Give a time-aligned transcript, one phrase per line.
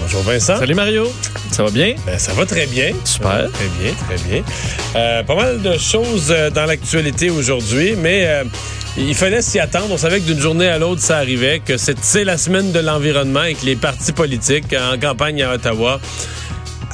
[0.00, 0.56] bonjour Vincent.
[0.58, 1.10] Salut Mario,
[1.50, 1.94] ça va bien?
[2.06, 2.92] Ben, ça va très bien.
[3.04, 3.50] Super.
[3.52, 4.42] Très bien, très bien.
[4.96, 8.44] Euh, pas mal de choses euh, dans l'actualité aujourd'hui, mais euh,
[8.96, 9.88] il fallait s'y attendre.
[9.90, 13.44] On savait que d'une journée à l'autre, ça arrivait, que c'est la semaine de l'environnement
[13.44, 16.00] et que les partis politiques en campagne à Ottawa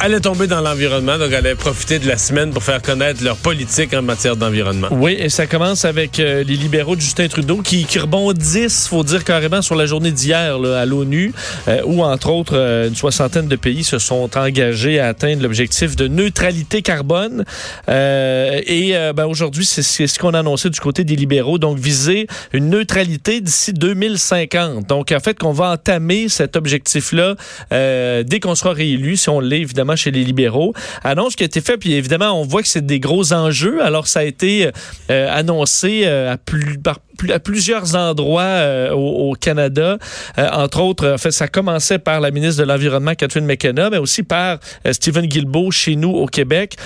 [0.00, 3.94] allaient tomber dans l'environnement, donc allaient profiter de la semaine pour faire connaître leur politique
[3.94, 4.88] en matière d'environnement.
[4.90, 9.04] Oui, et ça commence avec euh, les libéraux de Justin Trudeau qui, qui rebondissent, faut
[9.04, 11.32] dire carrément, sur la journée d'hier à l'ONU,
[11.68, 15.96] euh, où entre autres euh, une soixantaine de pays se sont engagés à atteindre l'objectif
[15.96, 17.44] de neutralité carbone.
[17.88, 21.78] Euh, et euh, ben, aujourd'hui, c'est ce qu'on a annoncé du côté des libéraux, donc
[21.78, 24.86] viser une neutralité d'ici 2050.
[24.86, 27.36] Donc en fait, qu'on va entamer cet objectif-là
[27.70, 30.72] dès qu'on sera réélu, si on l'est évidemment chez les libéraux.
[31.02, 33.82] Annonce qui a été faite, puis évidemment, on voit que c'est des gros enjeux.
[33.82, 34.70] Alors ça a été
[35.10, 36.98] euh, annoncé euh, à plus par
[37.32, 39.98] à plusieurs endroits euh, au, Canada.
[40.38, 44.58] Euh, entre autres, ça commençait par la ministre de l'Environnement, Catherine McKenna, mais aussi par
[44.86, 46.76] euh, Stephen Guilbeault chez nous au Québec,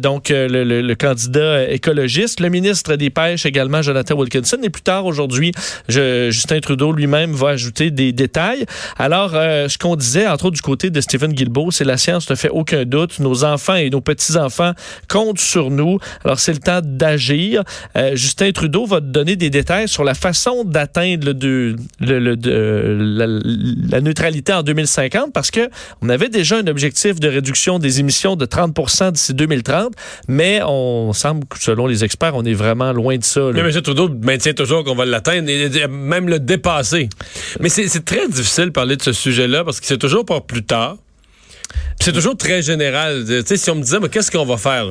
[0.00, 5.52] donc le, candidat écologiste, le ministre des Pêches également, Jonathan Wilkinson, et plus tard aujourd'hui,
[5.88, 8.66] Justin Trudeau lui-même va ajouter des détails.
[8.98, 12.34] Alors, ce qu'on disait, entre autres du côté de Stephen Guilbeault, c'est la science ne
[12.34, 14.72] fait aucun doute, nos enfants et nos petits-enfants
[15.08, 15.98] comptent sur nous.
[16.24, 17.62] Alors, c'est le temps d'agir.
[18.14, 25.32] Justin Trudeau va donner des détails sur la façon d'atteindre de- la, neutralité en 2050
[25.32, 25.68] parce que
[26.00, 29.92] on avait déjà un objectif de réduction des émissions de 30% d'ici 2030,
[30.28, 33.40] mais on semble que selon les experts, on est vraiment loin de ça.
[33.52, 33.70] Mais M.
[33.82, 37.08] Trudeau maintient toujours qu'on va l'atteindre et même le dépasser.
[37.60, 40.64] Mais c'est très difficile de parler de ce sujet-là parce que c'est toujours pour plus
[40.64, 40.96] tard.
[42.00, 43.24] C'est toujours très général.
[43.46, 44.86] Si on me disait, mais qu'est-ce qu'on va faire?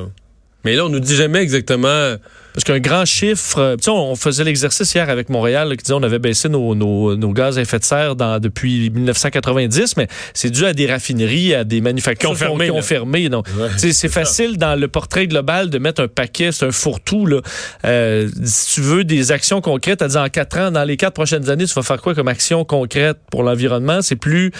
[0.64, 2.14] Mais là, on nous dit jamais exactement.
[2.54, 5.94] Parce qu'un grand chiffre, tu sais, on faisait l'exercice hier avec Montréal là, qui disait
[5.94, 10.08] on avait baissé nos, nos, nos gaz à effet de serre dans, depuis 1990, mais
[10.34, 12.70] c'est dû à des raffineries, à des manufactures Qui ont fermé,
[13.56, 17.26] Ouais, c'est facile dans le portrait global de mettre un paquet, c'est un fourre-tout.
[17.26, 17.40] Là.
[17.84, 21.14] Euh, si tu veux des actions concrètes, à dire en quatre ans, dans les quatre
[21.14, 24.02] prochaines années, tu vas faire quoi comme action concrète pour l'environnement?
[24.02, 24.52] C'est plus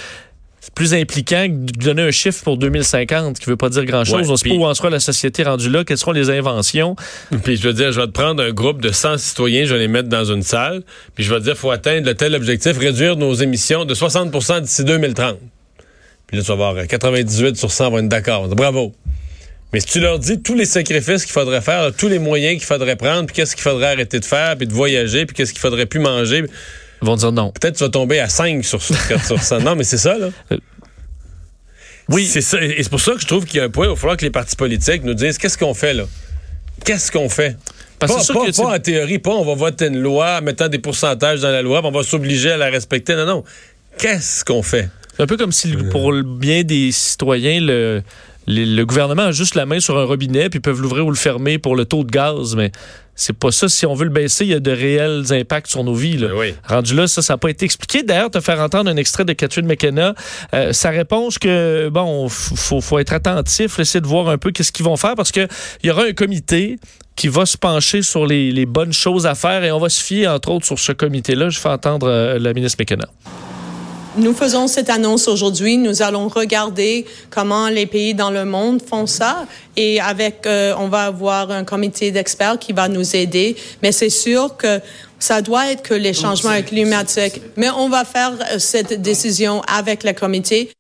[0.62, 4.28] c'est plus impliquant que de donner un chiffre pour 2050 qui veut pas dire grand-chose.
[4.28, 6.95] Ouais, on sait pas où en sera la société rendue là, quelles seront les inventions.
[7.43, 9.81] Puis je veux dire, je vais te prendre un groupe de 100 citoyens, je vais
[9.81, 10.84] les mettre dans une salle,
[11.17, 14.61] puis je vais te dire, faut atteindre le tel objectif, réduire nos émissions de 60%
[14.61, 15.39] d'ici 2030.
[16.28, 18.47] Puis là, tu vas voir, euh, 98 sur 100 vont être d'accord.
[18.49, 18.93] Bravo.
[19.72, 22.67] Mais si tu leur dis tous les sacrifices qu'il faudrait faire, tous les moyens qu'il
[22.67, 25.61] faudrait prendre, puis qu'est-ce qu'il faudrait arrêter de faire, puis de voyager, puis qu'est-ce qu'il
[25.61, 26.45] faudrait plus manger,
[27.03, 27.51] vont dire non.
[27.51, 29.61] peut-être tu vas tomber à 5 sur 4 sur 100.
[29.61, 30.29] Non, mais c'est ça, là.
[32.09, 32.27] Oui.
[32.27, 32.61] C'est ça.
[32.63, 33.97] Et c'est pour ça que je trouve qu'il y a un point où il va
[34.01, 36.05] falloir que les partis politiques nous disent qu'est-ce qu'on fait, là?
[36.85, 37.57] Qu'est-ce qu'on fait?
[37.99, 40.43] Parce pas sûr pas- que pas en théorie, pas on va voter une loi en
[40.43, 43.15] mettant des pourcentages dans la loi, on va s'obliger à la respecter.
[43.15, 43.45] Non, non.
[43.99, 44.89] Qu'est-ce qu'on fait?
[45.17, 48.03] C'est un peu comme si pour le bien des citoyens, le,
[48.47, 51.10] les- le gouvernement a juste la main sur un robinet, puis ils peuvent l'ouvrir ou
[51.10, 52.72] le fermer pour le taux de gaz, mais
[53.14, 53.69] c'est pas ça.
[53.69, 56.16] Si on veut le baisser, il y a de réels impacts sur nos vies.
[56.16, 56.28] là.
[56.28, 56.54] Ben oui.
[56.66, 58.03] Rendu là, ça, ça n'a pas été expliqué.
[58.03, 60.14] D'ailleurs, te faire entendre un extrait de Catherine McKenna,
[60.54, 64.72] euh, sa réponse que, bon, faut, faut être attentif, essayer de voir un peu qu'est-ce
[64.72, 65.47] qu'ils vont faire, parce qu'il
[65.84, 66.78] y aura un comité
[67.14, 70.03] qui va se pencher sur les, les bonnes choses à faire, et on va se
[70.03, 71.50] fier, entre autres, sur ce comité-là.
[71.50, 73.06] Je fais entendre euh, la ministre McKenna.
[74.17, 75.78] Nous faisons cette annonce aujourd'hui.
[75.78, 80.89] Nous allons regarder comment les pays dans le monde font ça et avec, euh, on
[80.89, 83.56] va avoir un comité d'experts qui va nous aider.
[83.83, 84.81] Mais c'est sûr que
[85.19, 87.41] ça doit être que les changements climatiques.
[87.56, 90.71] Mais on va faire euh, cette décision avec le comité.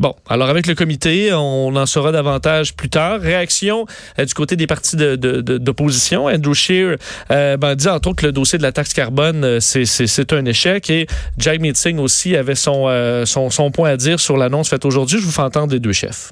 [0.00, 3.20] Bon, alors avec le comité, on en saura davantage plus tard.
[3.20, 3.84] Réaction
[4.20, 6.26] euh, du côté des partis d'opposition.
[6.26, 6.98] Andrew Scheer
[7.32, 10.44] euh, ben, dit entre autres que le dossier de la taxe carbone, euh, c'est- un
[10.44, 10.88] échec.
[10.88, 12.86] Et Jack Meeting aussi avait son,
[13.26, 15.18] son, son point à dire sur l'annonce faite aujourd'hui.
[15.18, 16.30] Je vous fais entendre les deux chefs.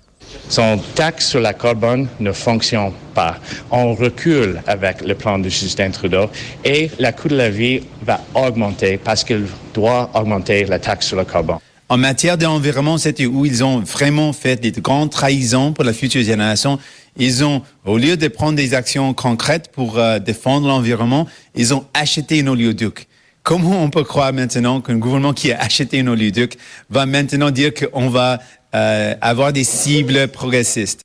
[0.49, 3.37] Son taxe sur la carbone ne fonctionne pas.
[3.73, 6.31] On recule avec le plan de Justin Trudeau
[6.65, 11.17] et le coût de la vie va augmenter parce qu'il doit augmenter la taxe sur
[11.17, 11.59] le carbone.
[11.88, 16.23] En matière d'environnement, c'était où ils ont vraiment fait des grandes trahisons pour la future
[16.25, 16.81] génération.
[17.17, 21.87] Ils ont, au lieu de prendre des actions concrètes pour euh, défendre l'environnement, ils ont
[21.94, 23.06] acheté un oléoduc.
[23.44, 26.56] Comment on peut croire maintenant qu'un gouvernement qui a acheté un oléoduc
[26.91, 28.41] va maintenant dire qu'on va
[28.75, 31.03] euh, avoir des cibles progressistes?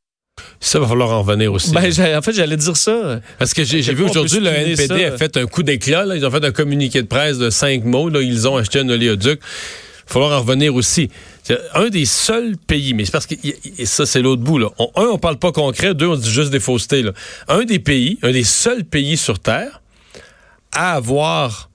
[0.59, 1.71] Ça va falloir en revenir aussi.
[1.71, 3.19] Ben, j'ai- en fait, j'allais dire ça.
[3.37, 5.13] Parce que j'ai j'ai vu aujourd'hui, le NPD ça?
[5.13, 6.05] a fait un coup d'éclat.
[6.05, 6.15] là.
[6.15, 8.09] Ils ont fait un communiqué de presse de cinq mots.
[8.09, 8.21] là.
[8.21, 9.39] Ils ont acheté un oléoduc.
[10.11, 11.09] Falloir en revenir aussi.
[11.73, 13.35] Un des seuls pays, mais c'est parce que
[13.85, 14.57] ça, c'est l'autre bout.
[14.57, 14.67] Là.
[14.77, 15.93] On- un, on parle pas concret.
[15.93, 17.03] Deux, on dit juste des faussetés.
[17.47, 19.81] Un des pays, un des seuls pays sur Terre
[20.73, 21.69] à avoir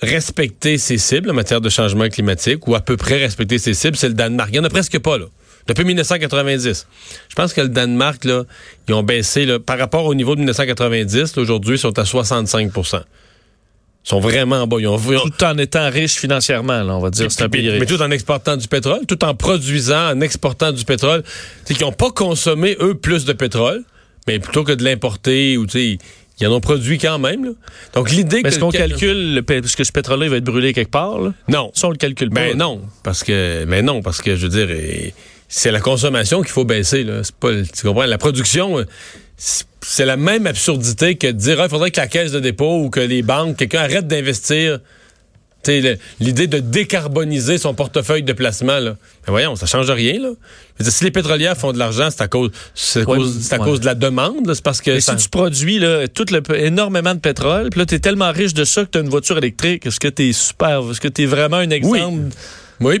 [0.00, 3.96] respecté ses cibles en matière de changement climatique, ou à peu près respecté ses cibles,
[3.96, 4.50] c'est le Danemark.
[4.50, 5.26] Il n'y en a presque pas, là.
[5.68, 6.88] Depuis 1990.
[7.28, 8.24] Je pense que le Danemark,
[8.88, 12.72] ils ont baissé, par rapport au niveau de 1990, là, aujourd'hui, ils sont à 65
[12.76, 12.82] Ils
[14.04, 14.76] sont vraiment bas.
[14.80, 17.30] Ils ont, ils ont- Tout en étant riche financièrement, là, on va dire.
[17.30, 17.86] C'est un pays mais riche.
[17.88, 21.22] tout en exportant du pétrole, tout en produisant, en exportant du pétrole.
[21.64, 23.84] C'est qu'ils n'ont pas consommé, eux, plus de pétrole,
[24.26, 25.98] mais plutôt que de l'importer, ou tu sais,
[26.40, 27.44] ils en ont produit quand même.
[27.44, 27.50] là.
[27.94, 28.48] Donc l'idée Mais que...
[28.48, 31.32] est-ce qu'on calcule, le, parce que ce pétrole-là, il va être brûlé quelque part, là?
[31.48, 31.70] Non.
[31.74, 32.40] Ça, on le calcule pas.
[32.40, 35.12] Ben non, parce que mais non, parce que je veux dire,
[35.54, 37.04] c'est la consommation qu'il faut baisser.
[37.04, 37.22] Là.
[37.22, 38.06] C'est pas, tu comprends?
[38.06, 38.84] La production, euh,
[39.36, 42.78] c'est la même absurdité que de dire Ah, il faudrait que la caisse de dépôt
[42.84, 44.80] ou que les banques, quelqu'un arrête d'investir.
[46.18, 48.96] L'idée de décarboniser son portefeuille de placement, là.
[49.26, 50.14] Ben voyons, ça change rien.
[50.20, 50.30] Là.
[50.80, 53.54] Dire, si les pétrolières font de l'argent, c'est à cause, c'est à Ouais, cause, c'est
[53.54, 53.64] à ouais.
[53.64, 54.52] cause de la demande.
[54.52, 57.78] C'est parce que Mais ça- si tu produis là, tout le, énormément de pétrole, puis
[57.78, 60.08] là, tu es tellement riche de ça que tu as une voiture électrique, est-ce que
[60.08, 61.96] tu es super, est-ce que tu es vraiment un exemple?
[62.24, 62.30] oui,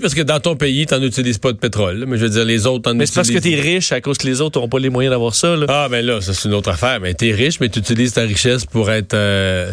[0.00, 2.04] parce que dans ton pays, tu n'en utilises pas de pétrole.
[2.06, 3.60] Mais je veux dire, les autres en Mais c'est parce que utilisent.
[3.60, 5.56] tu es riche à cause que les autres n'ont pas les moyens d'avoir ça.
[5.56, 5.66] Là.
[5.68, 7.00] Ah, ben là, ça, c'est une autre affaire.
[7.00, 9.14] Ben, t'es riche, mais tu utilises ta richesse pour être.
[9.14, 9.72] euh,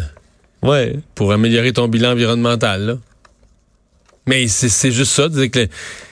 [0.62, 0.96] Ouais.
[1.14, 2.98] pour améliorer ton bilan environnemental, là.
[4.26, 5.28] Mais c'est c'est juste ça.
[5.34, 5.68] c'est que le-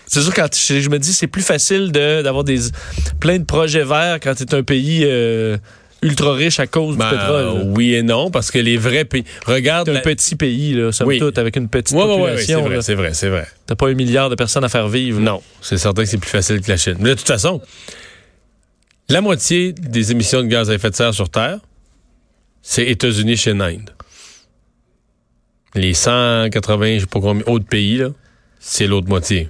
[0.06, 2.58] C'est sûr, quand je, je me dis, c'est plus facile de- d'avoir des
[3.20, 5.58] plein de projets verts quand tu es un pays euh,
[6.02, 7.44] ultra riche à cause ben, du pétrole.
[7.44, 7.62] là.
[7.74, 9.24] oui et non, parce que les vrais pays.
[9.46, 9.88] Regarde.
[9.88, 11.18] Un la- petit pays, là, somme Oui.
[11.18, 12.62] toute, avec une petite Ouais, ouais, ouais, ouais, c'est population.
[12.62, 13.46] vrai, c'est vrai, c'est vrai.
[13.66, 15.20] T'as pas un milliard de personnes à faire vivre.
[15.20, 16.96] Non, c'est certain que c'est plus facile que la Chine.
[17.00, 17.60] Mais de toute façon,
[19.08, 21.58] la moitié des émissions de gaz à effet de serre sur Terre,
[22.62, 23.90] c'est États-Unis, Chine, Inde.
[25.74, 28.08] Les 180, je sais pas combien, autres pays, là,
[28.58, 29.48] c'est l'autre moitié.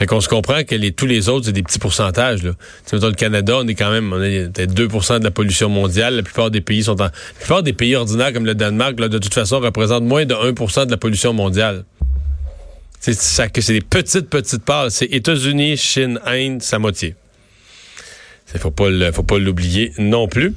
[0.00, 2.42] Fait qu'on se comprend que les, tous les autres, c'est des petits pourcentages.
[2.42, 2.52] Là.
[2.86, 5.68] Tu sais, le Canada, on est quand même, on est peut-être 2% de la pollution
[5.68, 6.16] mondiale.
[6.16, 7.04] La plupart des pays sont en.
[7.04, 10.34] La plupart des pays ordinaires comme le Danemark, là, de toute façon, représentent moins de
[10.34, 11.84] 1% de la pollution mondiale.
[12.98, 14.90] C'est ça que c'est des petites, petites parts.
[14.90, 17.14] C'est États-Unis, Chine, Inde, sa moitié.
[18.54, 20.54] Il faut pas faut pas l'oublier non plus.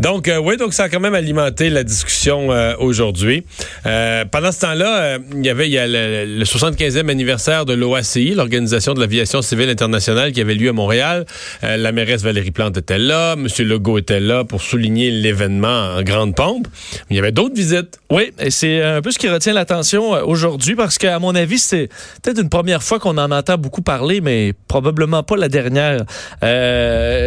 [0.00, 3.44] Donc euh, oui, donc ça a quand même alimenté la discussion euh, aujourd'hui.
[3.86, 7.64] Euh, pendant ce temps-là, euh, il y avait il y a le, le 75e anniversaire
[7.64, 11.24] de l'OACI, l'Organisation de l'aviation civile internationale, qui avait lieu à Montréal.
[11.64, 13.46] Euh, la mairesse Valérie Plante était là, M.
[13.66, 16.66] Legault était là pour souligner l'événement en grande pompe.
[17.10, 17.98] Il y avait d'autres visites.
[18.10, 21.58] Oui, et c'est un peu ce qui retient l'attention euh, aujourd'hui parce qu'à mon avis,
[21.58, 21.88] c'est
[22.22, 26.04] peut-être une première fois qu'on en entend beaucoup parler, mais probablement pas la dernière.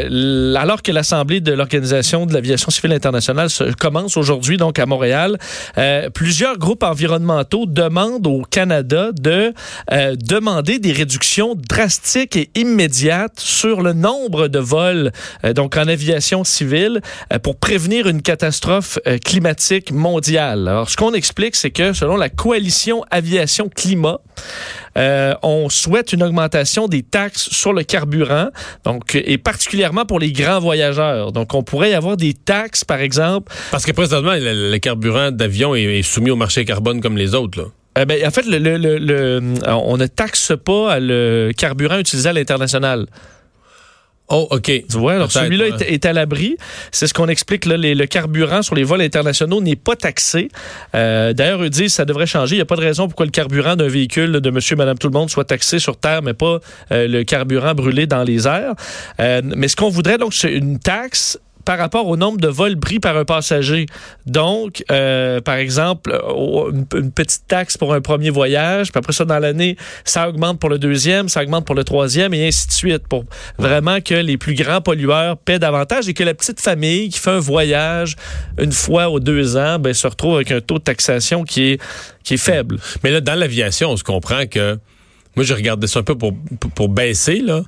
[0.09, 4.85] Euh, alors que l'Assemblée de l'Organisation de l'aviation civile internationale se- commence aujourd'hui, donc à
[4.85, 5.37] Montréal,
[5.77, 9.53] euh, plusieurs groupes environnementaux demandent au Canada de
[9.91, 15.11] euh, demander des réductions drastiques et immédiates sur le nombre de vols,
[15.55, 17.01] donc en aviation civile,
[17.43, 20.67] pour prévenir une catastrophe climatique mondiale.
[20.67, 24.19] Alors, ce qu'on explique, c'est que selon la coalition aviation climat,
[24.97, 28.47] euh, on souhaite une augmentation des taxes sur le carburant,
[28.83, 31.31] donc et particulièrement pour les grands voyageurs.
[31.31, 33.51] Donc, on pourrait y avoir des taxes, par exemple.
[33.71, 37.35] Parce que présentement, le, le carburant d'avion est, est soumis au marché carbone comme les
[37.35, 37.59] autres.
[37.61, 37.65] Là.
[37.97, 42.29] Euh, ben, en fait, le, le- le- le- on ne taxe pas le carburant utilisé
[42.29, 43.05] à l'international.
[44.31, 44.63] Oh, OK.
[44.65, 45.83] Tu vois, celui-là ouais.
[45.83, 46.55] est, est à l'abri.
[46.91, 47.65] C'est ce qu'on explique.
[47.65, 50.49] Là, les- le carburant sur les vols internationaux n'est pas taxé.
[50.95, 52.55] Euh, D'ailleurs, eux disent que ça devrait changer.
[52.55, 55.07] Il n'y a pas de raison pourquoi le carburant d'un véhicule de monsieur, madame, tout
[55.07, 56.59] le monde soit taxé sur Terre, mais pas
[56.91, 58.73] euh, le carburant brûlé dans les airs.
[59.19, 62.79] Euh, mais ce qu'on voudrait, donc, c'est une taxe par rapport au nombre de vols
[62.79, 63.85] pris par un passager.
[64.25, 66.19] Donc, euh, par exemple,
[66.95, 70.71] une, petite taxe pour un premier voyage, puis après ça, dans l'année, ça augmente pour
[70.71, 73.25] le deuxième, ça augmente pour le troisième, et ainsi de suite, pour
[73.59, 77.29] vraiment que les plus grands pollueurs paient davantage et que la petite famille qui fait
[77.29, 78.15] un voyage
[78.59, 81.81] une fois aux deux ans, ben, se retrouve avec un taux de taxation qui est,
[82.23, 82.79] qui est faible.
[83.03, 84.79] Mais là, dans l'aviation, on se comprend que.
[85.35, 86.33] Moi, je regardais ça un peu pour,
[86.73, 87.61] pour, baisser, là.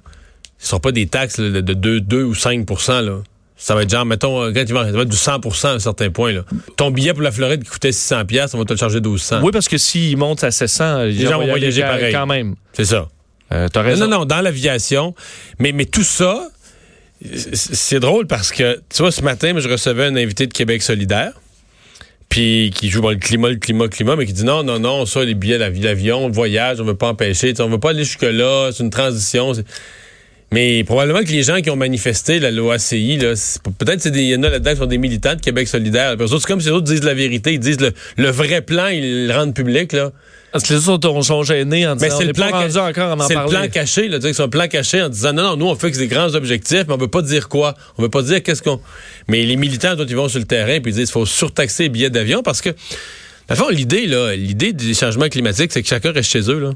[0.58, 3.22] Ce ne sera pas des taxes de 2, 2 ou 5 là.
[3.64, 5.72] Ça va être genre, mettons, euh, quand il va, ça va être du 100% à
[5.74, 6.34] un certain point.
[6.34, 6.42] Là.
[6.78, 9.42] Ton billet pour la Floride qui coûtait 600 on va te le charger 1200.
[9.44, 12.12] Oui, parce que s'il monte à 700, les, gens vont voyager pareil.
[12.12, 12.56] quand même.
[12.74, 13.08] C'est ça.
[13.52, 14.08] Euh, T'as Non, raison.
[14.08, 15.14] non, non, dans l'aviation.
[15.60, 16.50] Mais, mais tout ça,
[17.54, 21.34] c'est drôle parce que, tu vois, ce matin, je recevais un invité de Québec solidaire.
[22.30, 24.80] puis qui joue dans le climat, le climat, le climat, mais qui dit non, non,
[24.80, 28.06] non, ça, les billets d'avion, le voyage, on veut pas empêcher, on veut pas aller
[28.06, 29.52] jusque-là, c'est une transition.
[30.54, 33.18] Mais probablement que les gens qui ont manifesté la loi ACI,
[33.80, 36.18] peut-être qu'il y en a là-dedans qui sont des militants de Québec solidaire.
[36.20, 39.28] C'est comme si les autres disent la vérité, ils disent le, le vrai plan, ils
[39.28, 39.94] le rendent public.
[39.94, 40.12] Là.
[40.52, 43.68] Parce que les autres sont gênés en disant c'est le plan encore C'est le plan
[43.70, 46.36] caché, là, c'est un plan caché en disant non, non, nous on que des grands
[46.36, 47.74] objectifs, mais on veut pas dire quoi.
[47.98, 48.82] On veut pas dire qu'est-ce qu'on.
[49.30, 51.90] Mais les militants, ils vont sur le terrain puis ils disent qu'il faut surtaxer les
[51.90, 52.72] billets d'avion parce que,
[53.48, 56.72] à fond, l'idée, là, l'idée des changements climatiques, c'est que chacun reste chez eux, là.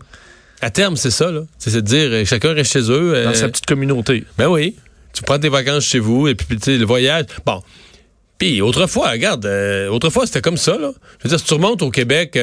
[0.62, 1.42] À terme, c'est ça, là.
[1.58, 3.24] C'est de dire euh, chacun reste chez eux.
[3.24, 4.24] Dans euh, sa petite communauté.
[4.38, 4.76] Ben oui.
[5.14, 7.26] Tu prends tes vacances chez vous et puis, tu sais, le voyage.
[7.46, 7.62] Bon.
[8.38, 10.78] Puis autrefois, regarde, euh, autrefois c'était comme ça.
[10.78, 10.92] Là.
[11.20, 12.38] Je veux dire, si tu remontes au Québec,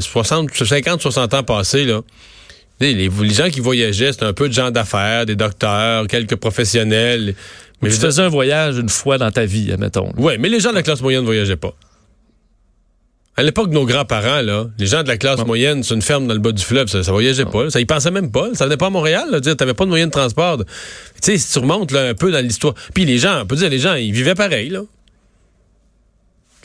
[0.00, 2.02] 60, 50, 60 ans passés, là,
[2.78, 7.34] les, les, gens qui voyageaient, c'était un peu de gens d'affaires, des docteurs, quelques professionnels.
[7.82, 10.12] Mais tu faisais un voyage une fois dans ta vie, admettons.
[10.16, 11.74] Oui, mais les gens de la classe moyenne ne voyageaient pas.
[13.38, 16.26] À l'époque de nos grands-parents, là, les gens de la classe moyenne sur une ferme
[16.26, 17.68] dans le bas du fleuve, ça, ça voyageait pas.
[17.68, 18.48] Ça y pensait même pas.
[18.54, 19.40] Ça venait pas à Montréal.
[19.42, 20.56] Tu n'avais pas de moyen de transport.
[20.58, 20.64] Tu
[21.20, 22.72] sais, si tu remontes là, un peu dans l'histoire.
[22.94, 24.70] Puis les gens, on peut dire, les gens, ils vivaient pareil.
[24.70, 24.80] Là.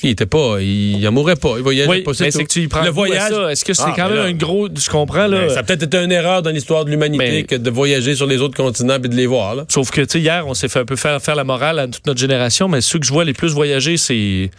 [0.04, 2.12] Il était pas, il, en mourrait pas, il voyageait oui, pas.
[2.20, 3.34] Mais c'est que tu y prends le voyage.
[3.52, 5.50] Est-ce que c'est ah, quand même un gros, je comprends là.
[5.50, 8.42] ça a peut-être été une erreur dans l'histoire de l'humanité que de voyager sur les
[8.42, 9.56] autres continents et de les voir.
[9.56, 9.66] Là.
[9.68, 11.88] Sauf que tu sais hier, on s'est fait un peu faire faire la morale à
[11.88, 14.50] toute notre génération, mais ceux que je vois les plus voyager, c'est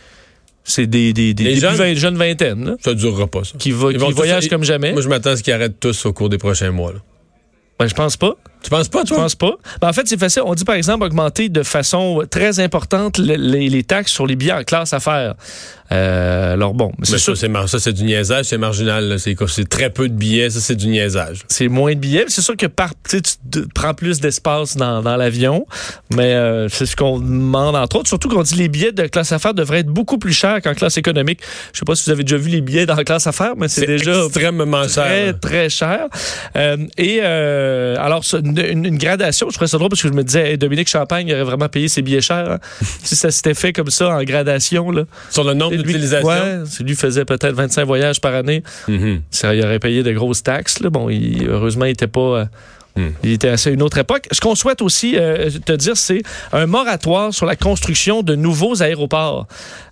[0.65, 2.65] c'est des, des, des, jeunes, jeunes vingtaines.
[2.65, 3.59] Là, ça durera pas, ça.
[3.59, 4.93] Qui, va, qui voyagent comme jamais.
[4.93, 6.93] Moi, je m'attends à ce qu'ils arrêtent tous au cours des prochains mois.
[6.93, 7.01] Là.
[7.79, 8.37] Ben, je pense pas.
[8.63, 9.17] Tu penses pas, toi?
[9.17, 9.55] Je pense pas.
[9.81, 10.43] Ben, en fait, c'est facile.
[10.45, 14.53] On dit, par exemple, augmenter de façon très importante les, les taxes sur les billets
[14.53, 15.35] en classe affaires.
[15.93, 19.19] Euh, alors bon, c'est ça, ça c'est du niaisage, c'est marginal.
[19.19, 21.43] C'est très peu de billets, ça c'est du niaisage.
[21.49, 22.25] C'est moins de billets.
[22.29, 23.21] C'est sûr que par, tu
[23.75, 25.67] prends plus d'espace dans, dans l'avion,
[26.15, 28.09] mais euh, c'est ce qu'on demande entre autres.
[28.09, 30.97] Surtout qu'on dit les billets de classe affaires devraient être beaucoup plus chers qu'en classe
[30.97, 31.41] économique.
[31.75, 33.69] Je sais pas si vous avez déjà vu les billets dans la classe affaires, mais
[33.69, 35.41] c'est déjà extrêmement très, cher.
[35.41, 36.07] Très cher.
[36.57, 38.25] Euh, et euh, alors
[38.59, 41.45] une, une, gradation, je trouvais ça drôle parce que je me disais, Dominique Champagne aurait
[41.45, 42.59] vraiment payé ses billets chers hein.
[43.03, 45.05] si ça s'était fait comme ça en gradation là.
[45.31, 46.29] Sur le nombre d'utilisations.
[46.29, 49.21] Ouais, si lui faisait peut-être 25 voyages par année, mm-hmm.
[49.31, 50.81] ça, il aurait payé de grosses taxes.
[50.81, 50.91] Là.
[50.91, 52.49] Bon, il, heureusement, il n'était pas.
[52.97, 54.27] Il était assez une autre époque.
[54.33, 56.23] Ce qu'on souhaite aussi euh, te dire, c'est
[56.53, 59.47] un moratoire sur la construction de nouveaux aéroports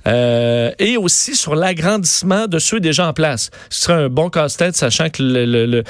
[0.06, 3.50] euh, et aussi sur l'agrandissement de ceux déjà en place.
[3.70, 5.82] Ce serait un bon casse-tête, sachant que euh,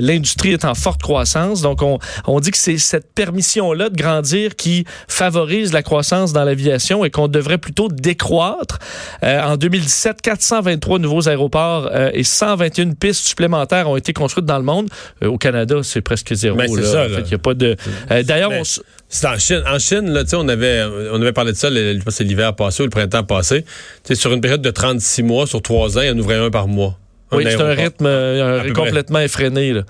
[0.00, 1.60] l'industrie est en forte croissance.
[1.60, 6.44] Donc, on, on dit que c'est cette permission-là de grandir qui favorise la croissance dans
[6.44, 8.78] l'aviation et qu'on devrait plutôt décroître.
[9.22, 14.88] en 2017, 423 nouveaux aéroports et 121 pistes supplémentaires ont été construites dans le monde.
[15.22, 16.53] au Canada, c'est presque zéro.
[16.54, 17.06] Ben, c'est ça.
[17.06, 17.76] il y a pas de.
[18.10, 18.62] Euh, d'ailleurs, on...
[19.08, 19.62] C'est en Chine.
[19.66, 20.82] En Chine, là, on avait,
[21.12, 21.68] on avait parlé de ça,
[22.08, 23.64] c'est l'hiver passé ou le printemps passé.
[24.12, 26.66] sur une période de 36 mois, sur 3 ans, il y en ouvrait un par
[26.66, 26.98] mois.
[27.32, 29.72] Oui, c'est un rythme euh, complètement effréné.
[29.72, 29.82] Là.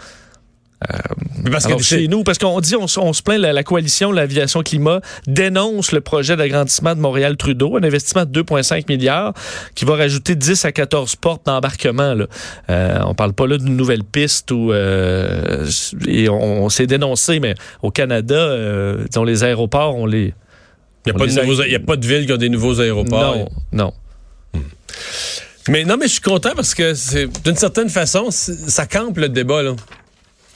[0.92, 4.62] Euh, parce que chez nous, parce qu'on dit, on, se plaint, la, la coalition l'aviation
[4.62, 9.34] climat dénonce le projet d'agrandissement de Montréal-Trudeau, un investissement de 2,5 milliards
[9.74, 12.14] qui va rajouter 10 à 14 portes d'embarquement.
[12.70, 15.66] Euh, on parle pas là d'une nouvelle piste ou euh,
[16.06, 20.34] et on, s'est dénoncé, mais au Canada, euh, disons, les aéroports, on les...
[21.06, 21.16] Il n'y
[21.74, 23.36] a, pas de ville qui a des nouveaux aéroports.
[23.36, 24.60] Non, non.
[25.68, 29.28] Mais non, mais je suis content parce que c'est d'une certaine façon, ça campe le
[29.28, 29.62] débat.
[29.62, 29.76] Là.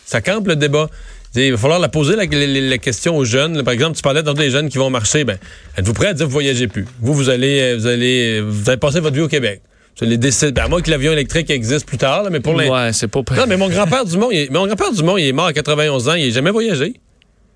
[0.08, 0.88] Ça campe le débat.
[1.34, 3.62] Il va falloir la poser la, question aux jeunes.
[3.62, 5.24] Par exemple, tu parlais dans des jeunes qui vont marcher.
[5.24, 5.36] Ben,
[5.76, 6.86] êtes-vous prêts à dire que vous voyagez plus?
[7.02, 9.60] Vous, vous allez, vous allez, vous allez passer votre vie au Québec.
[9.98, 10.52] Vous allez décider.
[10.52, 12.74] Ben, à moins que l'avion électrique existe plus tard, mais pour l'instant.
[12.74, 13.20] Ouais, c'est pas.
[13.36, 16.08] Non, mais mon grand-père du monde, mon grand-père du monde, il est mort à 91
[16.08, 16.14] ans.
[16.14, 16.94] Il n'a jamais voyagé.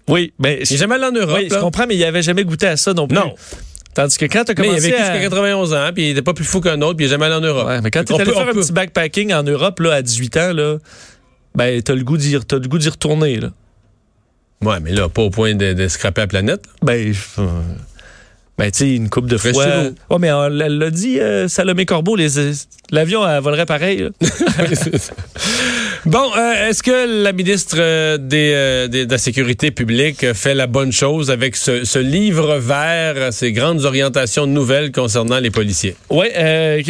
[0.08, 1.38] Oui, mais il n'est jamais allé en Europe.
[1.40, 3.16] Oui, je comprends, mais il n'avait jamais goûté à ça non plus.
[3.16, 3.34] Non.
[3.94, 4.74] Tandis que quand tu as commencé.
[4.74, 6.96] Mais il a vécu jusqu'à 91 ans, puis il n'était pas plus fou qu'un autre,
[6.96, 7.66] puis il n'est jamais allé en Europe.
[7.66, 10.52] Ouais, mais quand tu allé faire un petit backpacking en Europe là, à 18 ans,
[10.52, 10.76] là,
[11.54, 13.50] ben, t'as le goût d'y, t'as le goût d'y retourner, là.
[14.62, 16.64] Ouais, mais là, pas au point de, de scraper la planète.
[16.82, 17.62] Ben, euh,
[18.62, 19.50] ben, tu sais, une coupe de fois.
[19.52, 22.28] Ouais, mais elle l'a dit, euh, Salomé Corbeau, les,
[22.92, 24.08] l'avion, elle volerait pareil.
[26.06, 30.92] bon, euh, est-ce que la ministre euh, des, de la Sécurité publique fait la bonne
[30.92, 35.96] chose avec ce, livre vert, ces grandes orientations nouvelles concernant les policiers?
[36.08, 36.28] Oui,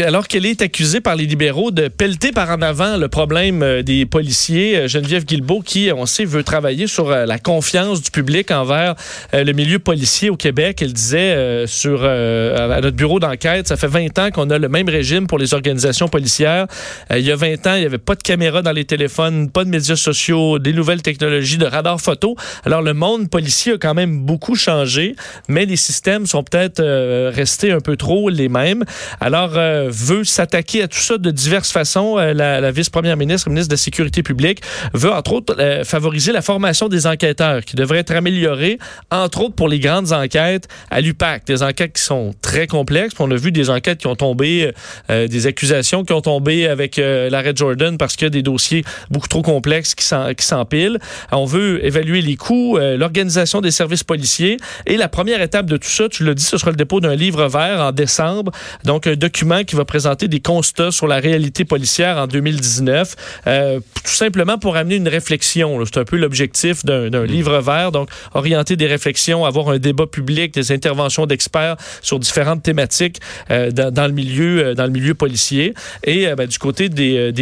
[0.04, 4.04] alors qu'elle est accusée par les libéraux de pelleter par en avant le problème des
[4.04, 8.94] policiers, Geneviève Guilbeault, qui, on sait, veut travailler sur la confiance du public envers
[9.32, 10.80] le milieu policier au Québec.
[10.82, 13.68] Elle disait euh, sur euh, à notre bureau d'enquête.
[13.68, 16.66] Ça fait 20 ans qu'on a le même régime pour les organisations policières.
[17.10, 19.50] Euh, il y a 20 ans, il n'y avait pas de caméra dans les téléphones,
[19.50, 22.36] pas de médias sociaux, des nouvelles technologies de radar photo.
[22.64, 25.16] Alors le monde policier a quand même beaucoup changé,
[25.48, 26.82] mais les systèmes sont peut-être
[27.30, 28.84] restés un peu trop les mêmes.
[29.20, 32.16] Alors veut s'attaquer à tout ça de diverses façons.
[32.16, 34.62] la, vice-première ministre, ministre de la Sécurité publique,
[34.94, 38.78] veut entre autres favoriser la formation des enquêteurs qui devrait être améliorée,
[39.10, 43.14] entre autres pour les grandes enquêtes à l'UPAC, des enquêtes qui sont très complexes.
[43.18, 44.72] on a vu des enquêtes qui ont tombé,
[45.10, 48.42] euh, des accusations qui ont tombé avec euh, l'arrêt Jordan parce qu'il y a des
[48.42, 50.04] dossiers beaucoup trop complexes qui
[50.44, 50.98] s'empilent.
[51.30, 54.56] On veut évaluer les coûts, euh, l'organisation des services policiers.
[54.86, 57.14] Et la première étape de tout ça, tu l'as dit, ce sera le dépôt d'un
[57.14, 58.52] livre vert en décembre.
[58.84, 63.16] Donc, un document qui va présenter des constats sur la réalité policière en 2019.
[63.44, 65.82] tout simplement pour amener une réflexion.
[65.84, 67.24] C'est un peu l'objectif d'un mm.
[67.24, 67.92] livre vert.
[67.92, 73.20] Donc, orienter des réflexions, avoir un débat public, des interventions d'experts sur différentes thématiques
[73.50, 75.74] euh, dans, le milieu euh, dans le milieu policier.
[76.04, 77.32] Et euh, ben, du côté des,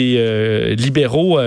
[0.76, 1.38] libéraux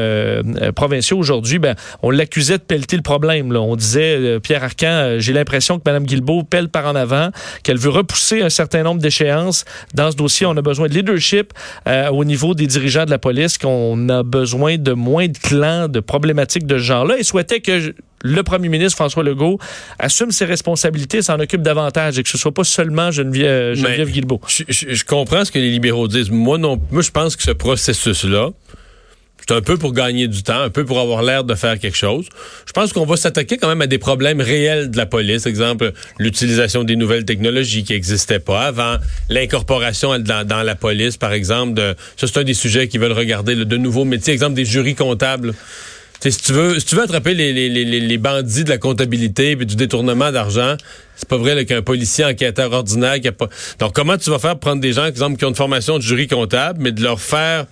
[0.76, 3.56] provinciaux aujourd'hui, ben, on l'accusait de pelleter le problème.
[3.56, 7.30] On disait Pierre Arcan, j'ai l'impression que Mme Guilbeault pèle par en avant,
[7.64, 9.66] qu'elle veut repousser un certain nombre d'échéances.
[9.94, 11.54] Dans ce dossier, on a besoin de leadership
[12.12, 16.00] au niveau des dirigeants de la police, qu'on a besoin de moins de clans, de
[16.00, 19.60] problématiques de ce genre-là, et souhaitait que le premier ministre François Legault
[20.00, 24.42] assume ses responsabilités, s'en occupe davantage et que ce soit pas seulement Geneviève, Geneviève Guilbeault.
[24.48, 26.32] Je, comprends ce que les libéraux disent.
[26.32, 28.50] Moi, non, moi je pense que ce processus-là,
[29.46, 31.98] c'est un peu pour gagner du temps, un peu pour avoir l'air de faire quelque
[31.98, 32.28] chose.
[32.66, 35.46] Je pense qu'on va s'attaquer quand même à des problèmes réels de la police.
[35.46, 38.96] Exemple, l'utilisation des nouvelles technologies qui n'existaient pas avant,
[39.28, 41.74] l'incorporation dans, la police, par exemple.
[41.74, 44.32] De, ça, c'est un des sujets qu'ils veulent regarder, de nouveaux métiers.
[44.32, 45.54] Exemple, des jurys comptables
[46.32, 49.52] si tu veux, si tu veux attraper les, les, les, les bandits de la comptabilité
[49.52, 50.76] et du détournement d'argent,
[51.16, 53.50] c'est pas vrai qu'un policier enquêteur ordinaire qui a pas.
[53.80, 56.28] Donc comment tu vas faire prendre des gens, exemple, qui ont une formation de jury
[56.28, 57.66] comptable, mais de leur faire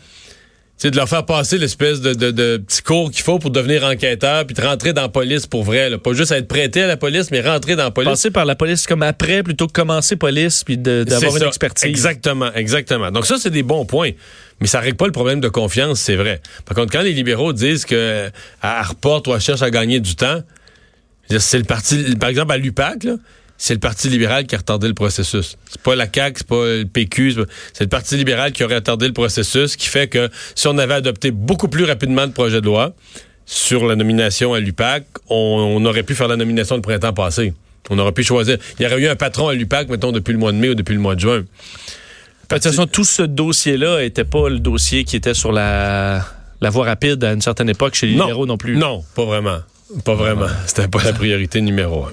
[0.89, 4.45] de leur faire passer l'espèce de, de, de petit cours qu'il faut pour devenir enquêteur,
[4.47, 5.89] puis de rentrer dans la police pour vrai.
[5.89, 5.97] Là.
[5.97, 8.09] Pas juste être prêté à la police, mais rentrer dans la police.
[8.09, 11.89] Passer par la police comme après, plutôt que commencer police, puis d'avoir une expertise.
[11.89, 13.11] Exactement, exactement.
[13.11, 14.11] Donc ça, c'est des bons points.
[14.59, 16.41] Mais ça règle pas le problème de confiance, c'est vrai.
[16.65, 18.29] Par contre, quand les libéraux disent que
[18.61, 20.41] à reporte ou à cherche à gagner du temps,
[21.39, 23.07] c'est le parti, par exemple à l'UPAC,
[23.61, 25.55] c'est le Parti libéral qui a retardé le processus.
[25.69, 27.35] C'est pas la CAQ, c'est pas le PQ,
[27.73, 30.95] c'est le Parti libéral qui aurait retardé le processus, qui fait que si on avait
[30.95, 32.95] adopté beaucoup plus rapidement le projet de loi
[33.45, 37.53] sur la nomination à l'UPAC, on, aurait pu faire la nomination le printemps passé.
[37.91, 38.57] On aurait pu choisir.
[38.79, 40.75] Il y aurait eu un patron à l'UPAC, mettons, depuis le mois de mai ou
[40.75, 41.41] depuis le mois de juin.
[41.41, 41.45] De
[42.49, 46.25] toute façon, tout ce dossier-là n'était pas le dossier qui était sur la,
[46.61, 48.75] la voie rapide à une certaine époque chez les libéraux non plus.
[48.75, 49.59] Non, pas vraiment.
[50.03, 50.47] Pas vraiment.
[50.65, 52.11] C'était pas la priorité numéro un.